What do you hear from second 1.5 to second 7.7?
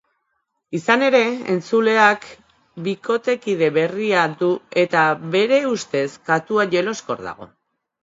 entzuleak bikotekide berria du eta bere ustez katua jeloskor dago.